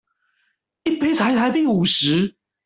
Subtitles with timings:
[0.83, 2.35] 一杯才台幣五十